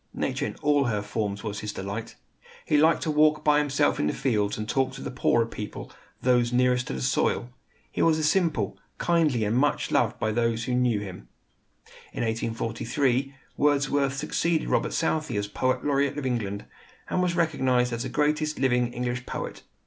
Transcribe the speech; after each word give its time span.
Nature 0.15 0.47
in 0.47 0.55
all 0.63 0.85
her 0.85 1.03
forms 1.03 1.43
was 1.43 1.59
his 1.59 1.71
delight. 1.73 2.15
He 2.65 2.75
liked 2.75 3.03
to 3.03 3.11
walk 3.11 3.43
by 3.43 3.59
himself 3.59 3.99
in 3.99 4.07
the 4.07 4.13
fields, 4.13 4.57
and 4.57 4.67
to 4.67 4.73
talk 4.73 4.87
with 4.95 5.03
the 5.03 5.11
poorer 5.11 5.45
people, 5.45 5.91
those 6.23 6.51
nearest 6.51 6.87
to 6.87 6.93
the 6.93 7.03
soil. 7.03 7.51
He 7.91 8.01
was 8.01 8.27
simple, 8.27 8.79
kindly, 8.97 9.43
and 9.43 9.55
much 9.55 9.91
loved 9.91 10.17
by 10.19 10.31
those 10.31 10.63
who 10.63 10.73
knew 10.73 11.01
him. 11.01 11.27
In 12.13 12.23
1843 12.23 13.35
Wordsworth 13.57 14.17
succeeded 14.17 14.69
Robert 14.69 14.93
Southey 14.93 15.37
as 15.37 15.45
poet 15.47 15.85
laureate 15.85 16.17
of 16.17 16.25
England, 16.25 16.65
and 17.07 17.21
was 17.21 17.35
recognized 17.35 17.93
as 17.93 18.01
the 18.01 18.09
greatest 18.09 18.57
living 18.57 18.91
English 18.93 19.27
poet. 19.27 19.61